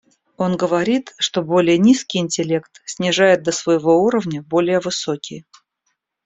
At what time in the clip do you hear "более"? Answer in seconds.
1.43-1.77, 4.41-4.79